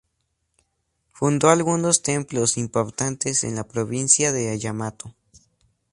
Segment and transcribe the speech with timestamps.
[1.11, 5.13] Fundó algunos templos importantes en la provincia de Yamato.